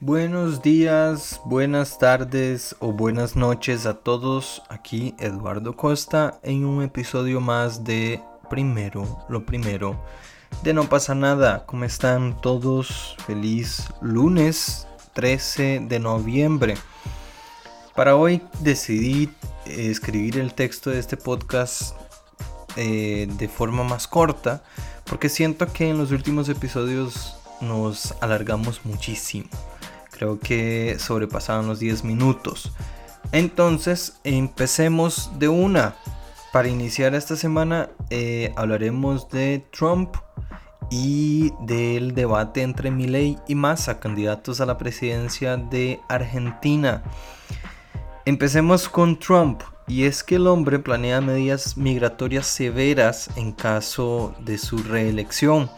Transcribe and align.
Buenos 0.00 0.60
días, 0.60 1.40
buenas 1.46 1.98
tardes 1.98 2.76
o 2.80 2.92
buenas 2.92 3.34
noches 3.34 3.86
a 3.86 3.94
todos. 3.94 4.62
Aquí 4.68 5.14
Eduardo 5.18 5.74
Costa 5.74 6.38
en 6.42 6.66
un 6.66 6.82
episodio 6.82 7.40
más 7.40 7.82
de 7.82 8.20
Primero, 8.50 9.24
lo 9.30 9.46
primero. 9.46 9.98
De 10.62 10.74
No 10.74 10.86
pasa 10.90 11.14
nada. 11.14 11.64
¿Cómo 11.64 11.86
están 11.86 12.38
todos? 12.42 13.16
Feliz 13.26 13.88
lunes 14.02 14.86
13 15.14 15.86
de 15.88 15.98
noviembre. 15.98 16.74
Para 17.94 18.16
hoy 18.16 18.42
decidí 18.60 19.30
escribir 19.64 20.36
el 20.36 20.52
texto 20.52 20.90
de 20.90 20.98
este 20.98 21.16
podcast 21.16 21.96
eh, 22.76 23.28
de 23.38 23.48
forma 23.48 23.82
más 23.82 24.06
corta 24.06 24.62
porque 25.06 25.30
siento 25.30 25.72
que 25.72 25.88
en 25.88 25.96
los 25.96 26.12
últimos 26.12 26.50
episodios 26.50 27.38
nos 27.62 28.12
alargamos 28.20 28.84
muchísimo. 28.84 29.48
Creo 30.16 30.40
que 30.40 30.96
sobrepasaban 30.98 31.66
los 31.66 31.78
10 31.78 32.04
minutos. 32.04 32.72
Entonces, 33.32 34.18
empecemos 34.24 35.30
de 35.38 35.48
una. 35.48 35.94
Para 36.52 36.68
iniciar 36.68 37.14
esta 37.14 37.36
semana 37.36 37.90
eh, 38.08 38.52
hablaremos 38.56 39.28
de 39.28 39.64
Trump 39.76 40.16
y 40.90 41.52
del 41.60 42.14
debate 42.14 42.62
entre 42.62 42.90
Milley 42.90 43.38
y 43.46 43.54
Massa, 43.54 44.00
candidatos 44.00 44.60
a 44.60 44.66
la 44.66 44.78
presidencia 44.78 45.56
de 45.56 46.00
Argentina. 46.08 47.02
Empecemos 48.24 48.88
con 48.88 49.18
Trump, 49.18 49.62
y 49.88 50.04
es 50.04 50.24
que 50.24 50.36
el 50.36 50.46
hombre 50.48 50.78
planea 50.78 51.20
medidas 51.20 51.76
migratorias 51.76 52.46
severas 52.46 53.30
en 53.36 53.52
caso 53.52 54.34
de 54.40 54.58
su 54.58 54.78
reelección. 54.78 55.70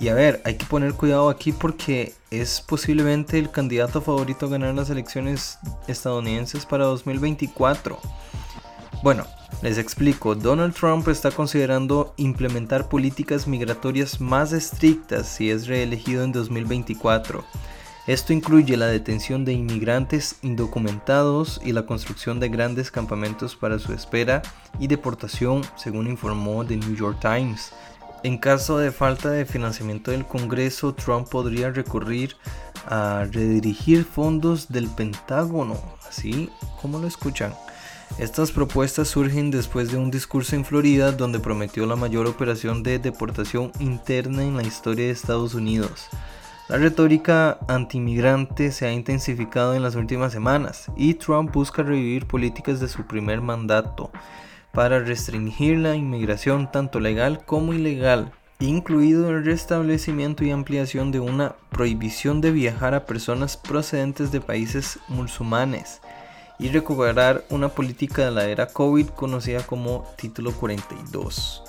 Y 0.00 0.08
a 0.08 0.14
ver, 0.14 0.40
hay 0.44 0.56
que 0.56 0.66
poner 0.66 0.94
cuidado 0.94 1.28
aquí 1.28 1.52
porque 1.52 2.14
es 2.30 2.60
posiblemente 2.60 3.38
el 3.38 3.50
candidato 3.50 4.00
favorito 4.00 4.46
a 4.46 4.50
ganar 4.50 4.74
las 4.74 4.90
elecciones 4.90 5.58
estadounidenses 5.86 6.64
para 6.64 6.84
2024. 6.84 7.98
Bueno, 9.02 9.26
les 9.62 9.78
explico, 9.78 10.34
Donald 10.34 10.74
Trump 10.74 11.06
está 11.08 11.30
considerando 11.30 12.14
implementar 12.16 12.88
políticas 12.88 13.46
migratorias 13.46 14.20
más 14.20 14.52
estrictas 14.52 15.28
si 15.28 15.50
es 15.50 15.66
reelegido 15.66 16.24
en 16.24 16.32
2024. 16.32 17.44
Esto 18.06 18.32
incluye 18.32 18.76
la 18.76 18.86
detención 18.86 19.44
de 19.44 19.52
inmigrantes 19.52 20.36
indocumentados 20.42 21.60
y 21.64 21.70
la 21.70 21.86
construcción 21.86 22.40
de 22.40 22.48
grandes 22.48 22.90
campamentos 22.90 23.54
para 23.54 23.78
su 23.78 23.92
espera 23.92 24.42
y 24.80 24.88
deportación, 24.88 25.62
según 25.76 26.08
informó 26.08 26.64
The 26.64 26.78
New 26.78 26.96
York 26.96 27.18
Times. 27.20 27.72
En 28.24 28.38
caso 28.38 28.78
de 28.78 28.92
falta 28.92 29.30
de 29.30 29.44
financiamiento 29.44 30.12
del 30.12 30.24
Congreso, 30.24 30.94
Trump 30.94 31.28
podría 31.28 31.70
recurrir 31.70 32.36
a 32.86 33.24
redirigir 33.32 34.04
fondos 34.04 34.68
del 34.68 34.86
Pentágono, 34.88 35.76
así 36.08 36.48
como 36.80 37.00
lo 37.00 37.08
escuchan. 37.08 37.52
Estas 38.18 38.52
propuestas 38.52 39.08
surgen 39.08 39.50
después 39.50 39.90
de 39.90 39.96
un 39.96 40.10
discurso 40.10 40.54
en 40.54 40.64
Florida 40.64 41.10
donde 41.10 41.40
prometió 41.40 41.84
la 41.84 41.96
mayor 41.96 42.26
operación 42.26 42.84
de 42.84 43.00
deportación 43.00 43.72
interna 43.80 44.44
en 44.44 44.56
la 44.56 44.62
historia 44.62 45.06
de 45.06 45.12
Estados 45.12 45.54
Unidos. 45.54 46.08
La 46.68 46.78
retórica 46.78 47.58
antimigrante 47.66 48.70
se 48.70 48.86
ha 48.86 48.92
intensificado 48.92 49.74
en 49.74 49.82
las 49.82 49.96
últimas 49.96 50.32
semanas 50.32 50.86
y 50.96 51.14
Trump 51.14 51.52
busca 51.52 51.82
revivir 51.82 52.26
políticas 52.26 52.78
de 52.78 52.88
su 52.88 53.04
primer 53.04 53.40
mandato 53.40 54.12
para 54.72 54.98
restringir 55.00 55.78
la 55.78 55.94
inmigración 55.94 56.70
tanto 56.70 56.98
legal 56.98 57.44
como 57.44 57.74
ilegal, 57.74 58.32
incluido 58.58 59.30
el 59.30 59.44
restablecimiento 59.44 60.44
y 60.44 60.50
ampliación 60.50 61.12
de 61.12 61.20
una 61.20 61.54
prohibición 61.70 62.40
de 62.40 62.52
viajar 62.52 62.94
a 62.94 63.06
personas 63.06 63.56
procedentes 63.56 64.32
de 64.32 64.40
países 64.40 64.98
musulmanes 65.08 66.00
y 66.58 66.68
recuperar 66.68 67.44
una 67.50 67.68
política 67.68 68.24
de 68.24 68.30
la 68.30 68.44
era 68.44 68.66
COVID 68.66 69.08
conocida 69.08 69.62
como 69.66 70.06
Título 70.16 70.52
42. 70.52 71.64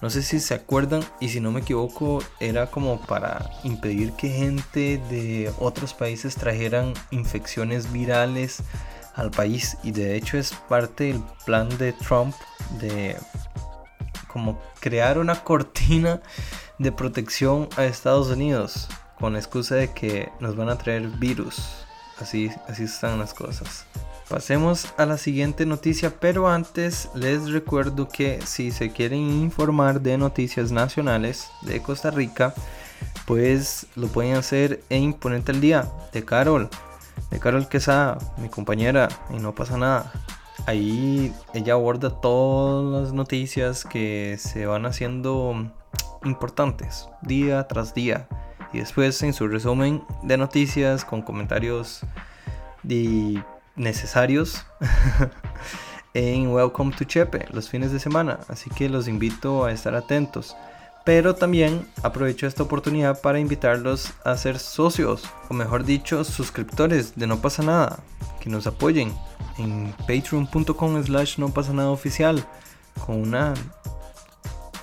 No 0.00 0.10
sé 0.10 0.22
si 0.22 0.38
se 0.38 0.54
acuerdan 0.54 1.04
y 1.20 1.28
si 1.28 1.40
no 1.40 1.50
me 1.50 1.60
equivoco 1.60 2.20
era 2.38 2.68
como 2.68 3.00
para 3.00 3.50
impedir 3.64 4.12
que 4.12 4.28
gente 4.30 5.00
de 5.10 5.52
otros 5.58 5.92
países 5.92 6.36
trajeran 6.36 6.94
infecciones 7.10 7.92
virales 7.92 8.62
al 9.18 9.30
país 9.32 9.76
y 9.82 9.90
de 9.90 10.16
hecho 10.16 10.38
es 10.38 10.54
parte 10.68 11.04
del 11.04 11.22
plan 11.44 11.68
de 11.76 11.92
Trump 11.92 12.34
de 12.80 13.16
como 14.28 14.58
crear 14.80 15.18
una 15.18 15.42
cortina 15.42 16.20
de 16.78 16.92
protección 16.92 17.68
a 17.76 17.84
Estados 17.84 18.28
Unidos 18.28 18.88
con 19.18 19.32
la 19.32 19.40
excusa 19.40 19.74
de 19.74 19.92
que 19.92 20.30
nos 20.38 20.54
van 20.54 20.68
a 20.68 20.78
traer 20.78 21.08
virus. 21.08 21.84
Así, 22.20 22.50
así 22.68 22.84
están 22.84 23.18
las 23.18 23.34
cosas. 23.34 23.84
Pasemos 24.28 24.86
a 24.96 25.06
la 25.06 25.18
siguiente 25.18 25.66
noticia, 25.66 26.14
pero 26.20 26.48
antes 26.48 27.08
les 27.14 27.50
recuerdo 27.50 28.08
que 28.08 28.40
si 28.44 28.70
se 28.70 28.92
quieren 28.92 29.20
informar 29.20 30.00
de 30.00 30.18
noticias 30.18 30.70
nacionales 30.70 31.48
de 31.62 31.82
Costa 31.82 32.10
Rica, 32.10 32.54
pues 33.26 33.86
lo 33.96 34.06
pueden 34.08 34.36
hacer 34.36 34.82
en 34.90 35.14
Ponente 35.14 35.50
al 35.50 35.60
Día 35.60 35.88
de 36.12 36.24
Carol 36.24 36.68
de 37.30 37.38
Carol 37.40 37.68
Quesada, 37.68 38.18
mi 38.38 38.48
compañera, 38.48 39.08
y 39.30 39.38
no 39.38 39.54
pasa 39.54 39.76
nada. 39.76 40.12
Ahí 40.66 41.32
ella 41.54 41.74
aborda 41.74 42.10
todas 42.10 43.02
las 43.02 43.12
noticias 43.12 43.84
que 43.84 44.36
se 44.38 44.66
van 44.66 44.86
haciendo 44.86 45.54
importantes 46.24 47.08
día 47.22 47.66
tras 47.68 47.94
día. 47.94 48.28
Y 48.72 48.78
después 48.78 49.22
en 49.22 49.32
su 49.32 49.48
resumen 49.48 50.02
de 50.22 50.36
noticias 50.36 51.04
con 51.04 51.22
comentarios 51.22 52.02
necesarios 53.76 54.66
en 56.14 56.48
Welcome 56.48 56.94
to 56.96 57.04
Chepe 57.04 57.46
los 57.52 57.68
fines 57.68 57.92
de 57.92 57.98
semana. 57.98 58.40
Así 58.48 58.68
que 58.70 58.88
los 58.88 59.08
invito 59.08 59.64
a 59.64 59.72
estar 59.72 59.94
atentos 59.94 60.56
pero 61.08 61.34
también 61.34 61.88
aprovecho 62.02 62.46
esta 62.46 62.64
oportunidad 62.64 63.22
para 63.22 63.40
invitarlos 63.40 64.12
a 64.24 64.36
ser 64.36 64.58
socios, 64.58 65.22
o 65.48 65.54
mejor 65.54 65.86
dicho, 65.86 66.22
suscriptores 66.22 67.14
de 67.16 67.26
No 67.26 67.38
pasa 67.40 67.62
nada, 67.62 68.00
que 68.42 68.50
nos 68.50 68.66
apoyen 68.66 69.14
en 69.56 69.94
patreon.com 70.00 71.02
slash 71.02 71.38
no 71.38 71.48
pasa 71.48 71.72
nada 71.72 71.88
oficial, 71.88 72.44
con 73.06 73.22
una 73.22 73.54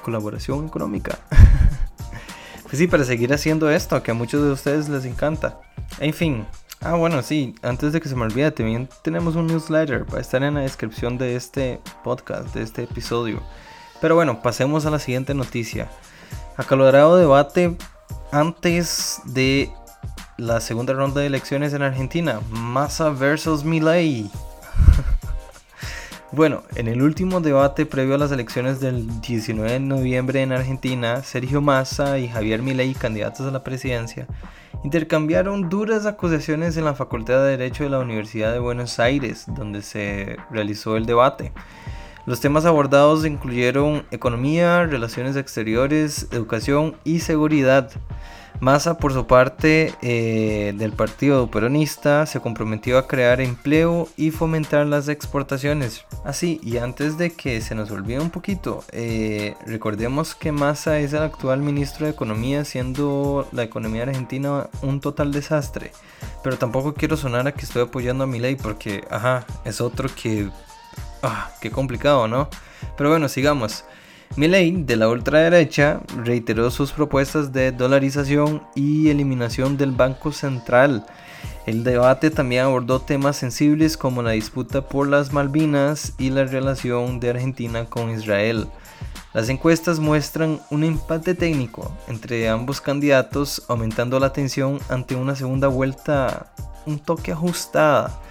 colaboración 0.02 0.66
económica. 0.66 1.20
pues 2.64 2.80
sí, 2.80 2.88
para 2.88 3.04
seguir 3.04 3.32
haciendo 3.32 3.70
esto, 3.70 4.02
que 4.02 4.10
a 4.10 4.16
muchos 4.16 4.42
de 4.42 4.52
ustedes 4.52 4.90
les 4.90 5.06
encanta. 5.06 5.62
En 6.00 6.12
fin, 6.16 6.48
ah 6.82 6.96
bueno, 6.96 7.22
sí, 7.22 7.54
antes 7.62 7.94
de 7.94 8.02
que 8.02 8.10
se 8.10 8.16
me 8.16 8.24
olvide, 8.24 8.50
también 8.50 8.90
tenemos 9.04 9.36
un 9.36 9.46
newsletter, 9.46 10.12
va 10.12 10.18
a 10.18 10.22
estar 10.22 10.42
en 10.42 10.56
la 10.56 10.62
descripción 10.62 11.20
de 11.20 11.36
este 11.36 11.82
podcast, 12.04 12.52
de 12.56 12.64
este 12.64 12.82
episodio. 12.82 13.44
Pero 14.02 14.16
bueno, 14.16 14.42
pasemos 14.42 14.88
a 14.88 14.90
la 14.90 14.98
siguiente 14.98 15.36
noticia 15.36 15.88
acalorado 16.58 17.18
debate 17.18 17.76
antes 18.32 19.22
de 19.26 19.72
la 20.38 20.60
segunda 20.60 20.94
ronda 20.94 21.22
de 21.22 21.28
elecciones 21.28 21.74
en 21.74 21.82
Argentina. 21.82 22.42
Massa 22.50 23.10
versus 23.10 23.64
Milei. 23.64 24.30
bueno, 26.32 26.64
en 26.76 26.88
el 26.88 27.02
último 27.02 27.40
debate 27.40 27.86
previo 27.86 28.16
a 28.16 28.18
las 28.18 28.32
elecciones 28.32 28.80
del 28.80 29.22
19 29.22 29.72
de 29.72 29.80
noviembre 29.80 30.42
en 30.42 30.52
Argentina, 30.52 31.24
Sergio 31.24 31.62
Massa 31.62 32.20
y 32.20 32.28
Javier 32.28 32.62
Milei, 32.62 32.94
candidatos 32.94 33.48
a 33.48 33.52
la 33.52 33.64
presidencia, 33.64 34.28
intercambiaron 34.84 35.70
duras 35.70 36.06
acusaciones 36.06 36.78
en 36.78 36.86
la 36.86 36.94
Facultad 36.94 37.44
de 37.44 37.58
Derecho 37.58 37.84
de 37.84 37.90
la 37.90 38.00
Universidad 38.00 38.52
de 38.52 38.60
Buenos 38.60 39.00
Aires, 39.00 39.46
donde 39.48 39.82
se 39.82 40.38
realizó 40.52 40.98
el 40.98 41.06
debate. 41.06 41.54
Los 42.26 42.40
temas 42.40 42.66
abordados 42.66 43.24
incluyeron 43.26 44.04
economía, 44.10 44.84
relaciones 44.86 45.36
exteriores, 45.36 46.28
educación 46.32 46.96
y 47.04 47.20
seguridad. 47.20 47.92
Massa, 48.60 48.98
por 48.98 49.14
su 49.14 49.28
parte, 49.28 49.94
eh, 50.02 50.74
del 50.78 50.94
Partido 50.94 51.52
Peronista, 51.52 52.26
se 52.26 52.40
comprometió 52.40 52.98
a 52.98 53.06
crear 53.08 53.42
empleo 53.42 54.08
y 54.16 54.32
fomentar 54.32 54.88
las 54.88 55.08
exportaciones. 55.08 56.06
Así, 56.24 56.60
y 56.64 56.78
antes 56.78 57.18
de 57.18 57.32
que 57.32 57.62
se 57.62 57.76
nos 57.76 57.92
olvide 57.92 58.20
un 58.20 58.30
poquito, 58.30 58.84
eh, 58.92 59.56
recordemos 59.68 60.36
que 60.36 60.52
Massa 60.52 61.00
es 61.00 61.14
el 61.14 61.22
actual 61.22 61.60
ministro 61.60 62.06
de 62.06 62.14
Economía, 62.14 62.64
siendo 62.66 63.48
la 63.52 63.64
economía 63.64 64.04
argentina 64.04 64.68
un 64.82 65.00
total 65.00 65.32
desastre. 65.32 65.92
Pero 66.42 66.58
tampoco 66.58 66.94
quiero 66.94 67.18
sonar 67.18 67.48
a 67.48 67.52
que 67.52 67.66
estoy 67.66 67.84
apoyando 67.84 68.24
a 68.24 68.28
mi 68.28 68.40
ley 68.40 68.56
porque, 68.56 69.04
ajá, 69.12 69.46
es 69.66 69.82
otro 69.82 70.10
que 70.16 70.50
Ah, 71.28 71.50
qué 71.60 71.72
complicado, 71.72 72.28
¿no? 72.28 72.50
Pero 72.96 73.10
bueno, 73.10 73.28
sigamos. 73.30 73.84
Milley, 74.36 74.84
de 74.84 74.96
la 74.96 75.10
ultraderecha, 75.10 76.02
reiteró 76.24 76.70
sus 76.70 76.92
propuestas 76.92 77.52
de 77.52 77.72
dolarización 77.72 78.62
y 78.76 79.10
eliminación 79.10 79.76
del 79.76 79.92
Banco 79.92 80.32
Central. 80.32 81.04
El 81.66 81.84
debate 81.84 82.30
también 82.30 82.66
abordó 82.66 83.02
temas 83.02 83.38
sensibles 83.38 83.98
como 83.98 84.22
la 84.22 84.32
disputa 84.32 84.88
por 84.88 85.08
las 85.08 85.34
Malvinas 85.34 86.14
y 86.20 86.30
la 86.30 86.46
relación 86.46 87.20
de 87.20 87.32
Argentina 87.32 87.86
con 87.86 88.12
Israel. 88.12 88.68
Las 89.34 89.50
encuestas 89.50 90.00
muestran 90.00 90.60
un 90.70 90.84
empate 90.84 91.34
técnico 91.34 91.92
entre 92.08 92.48
ambos 92.50 92.82
candidatos, 92.82 93.64
aumentando 93.68 94.20
la 94.20 94.32
tensión 94.32 94.80
ante 94.90 95.16
una 95.16 95.36
segunda 95.36 95.70
vuelta 95.70 96.54
un 96.86 97.00
toque 97.00 97.32
ajustada. 97.32 98.22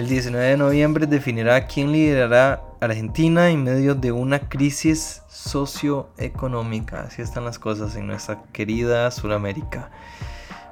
El 0.00 0.08
19 0.08 0.46
de 0.46 0.56
noviembre 0.56 1.06
definirá 1.06 1.66
quién 1.66 1.92
liderará 1.92 2.62
Argentina 2.80 3.50
en 3.50 3.62
medio 3.62 3.94
de 3.94 4.12
una 4.12 4.38
crisis 4.38 5.20
socioeconómica. 5.28 7.02
Así 7.02 7.20
están 7.20 7.44
las 7.44 7.58
cosas 7.58 7.96
en 7.96 8.06
nuestra 8.06 8.42
querida 8.50 9.10
Sudamérica. 9.10 9.90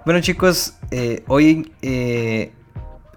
Bueno 0.07 0.23
chicos, 0.23 0.79
eh, 0.91 1.25
hoy 1.29 1.71
eh, 1.83 2.53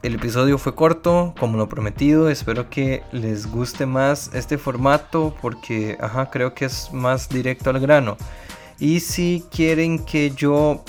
el 0.04 0.16
episodio 0.16 0.58
fue 0.58 0.76
corto, 0.76 1.34
como 1.40 1.58
lo 1.58 1.70
prometido. 1.70 2.30
Espero 2.30 2.70
que 2.70 3.04
les 3.14 3.50
guste 3.50 3.86
más 3.86 4.32
este 4.34 4.58
formato 4.58 5.34
porque 5.42 5.98
creo 6.30 6.54
que 6.54 6.66
es 6.66 6.92
más 6.92 7.30
directo 7.30 7.70
al 7.70 7.80
grano. 7.80 8.18
Y 8.80 9.00
si 9.00 9.46
quieren 9.50 10.04
que 10.04 10.32
yo 10.32 10.84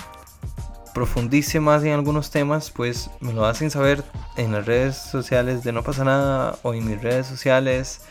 profundice 0.95 1.61
más 1.61 1.83
en 1.85 1.93
algunos 1.93 2.31
temas, 2.31 2.71
pues 2.71 3.11
me 3.21 3.33
lo 3.33 3.47
hacen 3.47 3.71
saber 3.71 4.05
en 4.37 4.53
las 4.53 4.67
redes 4.67 4.97
sociales 4.97 5.65
de 5.65 5.73
No 5.73 5.83
pasa 5.83 6.05
nada 6.05 6.59
o 6.63 6.75
en 6.75 6.87
mis 6.87 7.01
redes 7.01 7.27
sociales. 7.27 8.03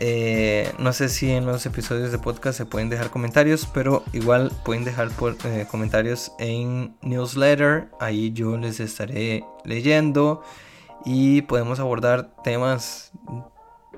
Eh, 0.00 0.72
no 0.78 0.92
sé 0.92 1.08
si 1.08 1.30
en 1.32 1.44
los 1.44 1.66
episodios 1.66 2.12
de 2.12 2.18
podcast 2.18 2.56
se 2.56 2.66
pueden 2.66 2.88
dejar 2.88 3.10
comentarios, 3.10 3.68
pero 3.72 4.04
igual 4.12 4.52
pueden 4.64 4.84
dejar 4.84 5.10
eh, 5.44 5.66
comentarios 5.70 6.32
en 6.38 6.96
newsletter. 7.02 7.88
Ahí 7.98 8.32
yo 8.32 8.56
les 8.56 8.78
estaré 8.78 9.44
leyendo 9.64 10.42
y 11.04 11.42
podemos 11.42 11.80
abordar 11.80 12.30
temas 12.44 13.12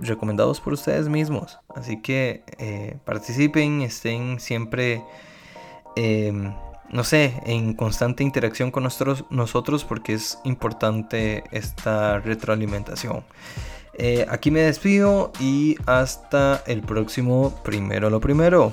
recomendados 0.00 0.60
por 0.60 0.72
ustedes 0.72 1.08
mismos. 1.08 1.58
Así 1.74 2.00
que 2.00 2.44
eh, 2.58 2.98
participen, 3.04 3.82
estén 3.82 4.40
siempre, 4.40 5.04
em, 5.96 6.54
no 6.92 7.04
sé, 7.04 7.40
en 7.46 7.74
constante 7.74 8.22
interacción 8.22 8.70
con 8.70 8.82
nosotros, 8.82 9.24
nosotros 9.30 9.84
porque 9.84 10.14
es 10.14 10.38
importante 10.44 11.44
esta 11.50 12.18
retroalimentación. 12.18 13.24
Eh, 13.94 14.26
aquí 14.28 14.50
me 14.50 14.60
despido 14.60 15.32
y 15.40 15.76
hasta 15.86 16.62
el 16.66 16.82
próximo 16.82 17.54
primero 17.62 18.10
lo 18.10 18.20
primero. 18.20 18.72